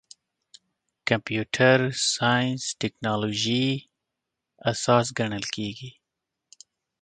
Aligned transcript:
کمپیوټر 1.09 1.77
ساینس 2.13 2.61
د 2.71 2.71
ټکنالوژۍ 2.81 3.67
اساس 4.71 5.05
ګڼل 5.17 5.45
کېږي. 5.55 5.91